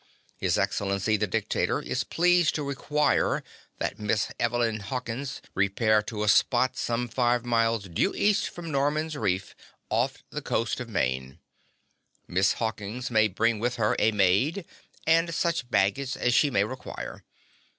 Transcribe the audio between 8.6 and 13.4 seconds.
Norman's Reef, off the coast of Maine. Miss Hawkins may